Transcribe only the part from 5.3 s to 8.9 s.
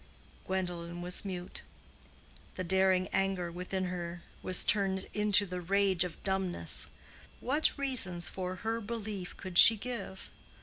the rage of dumbness. What reasons for her